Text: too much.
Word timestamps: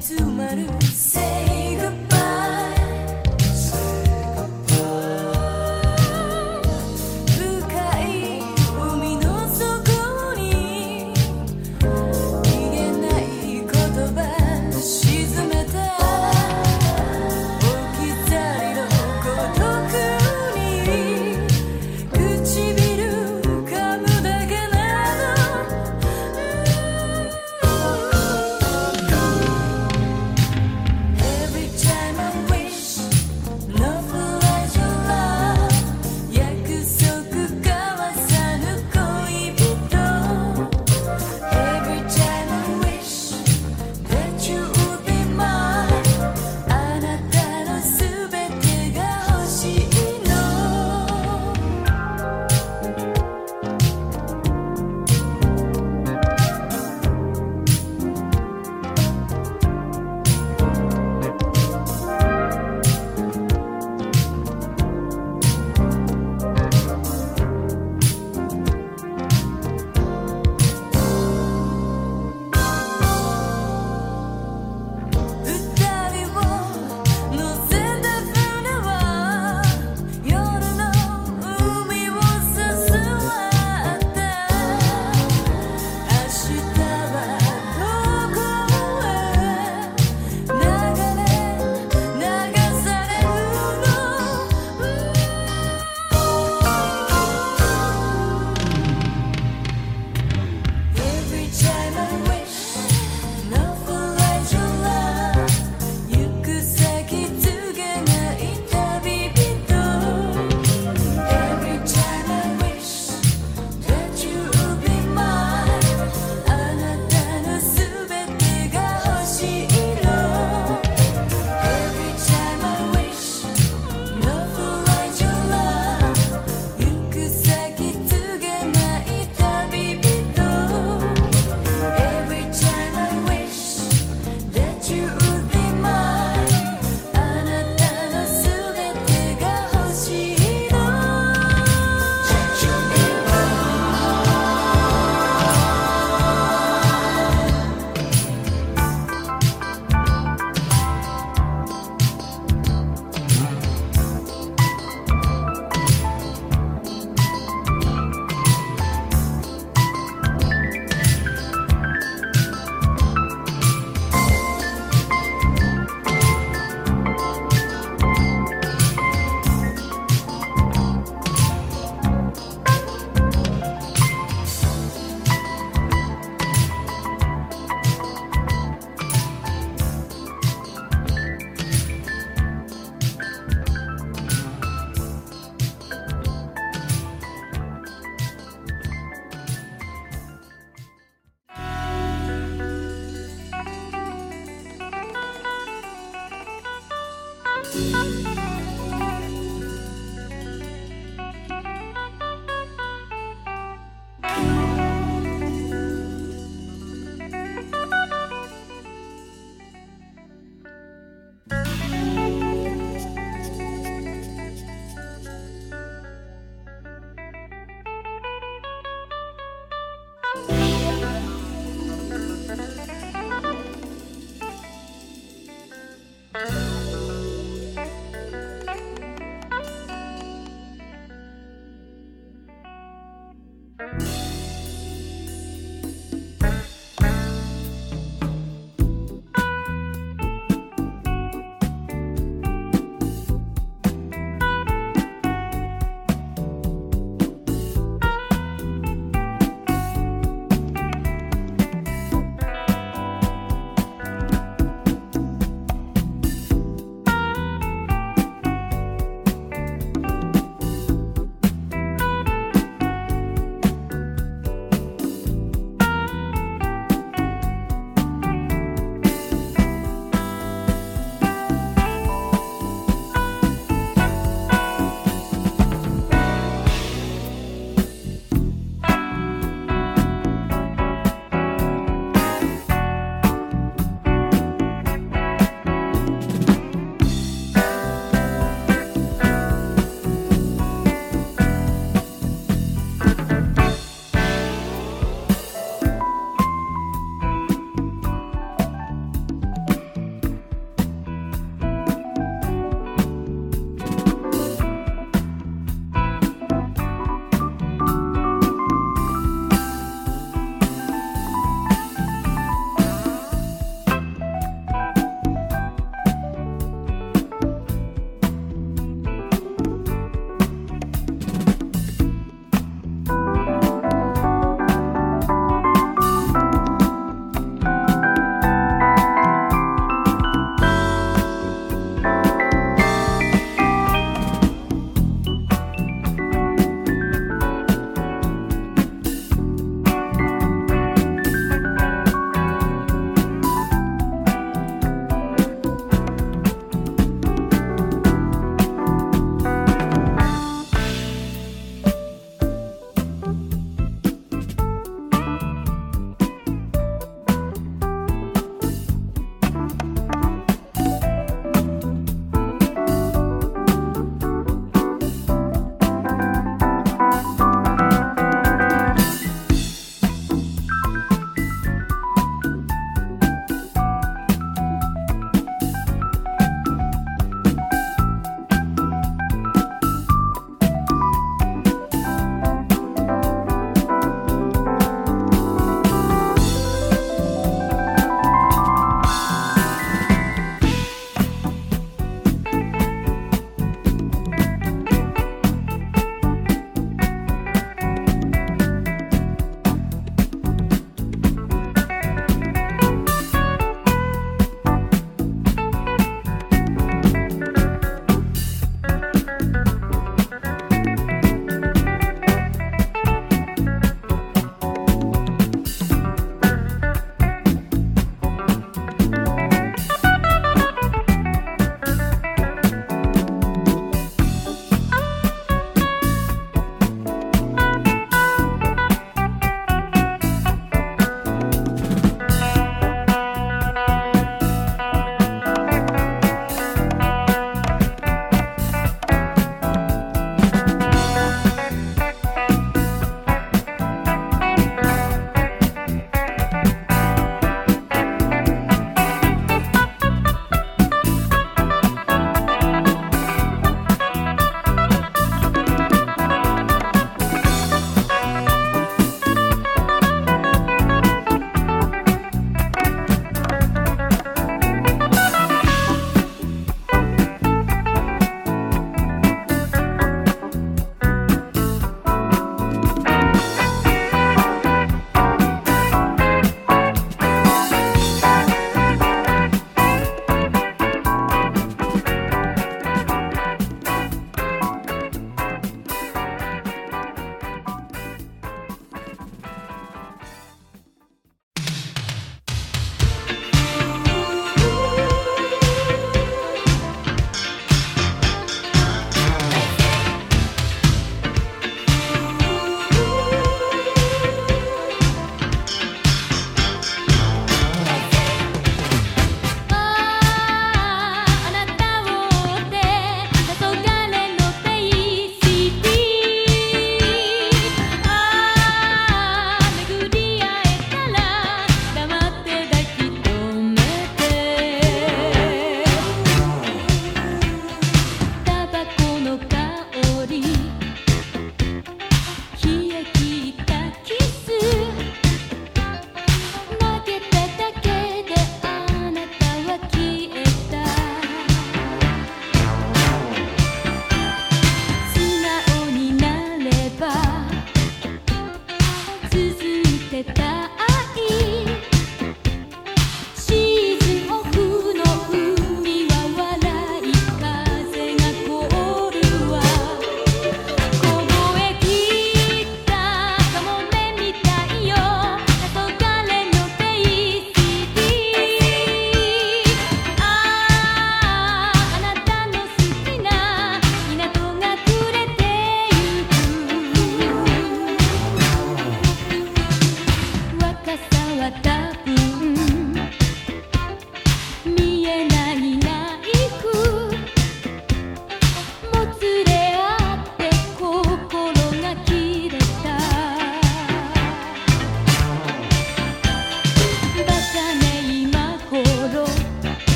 too 0.00 0.24
much. 0.24 1.19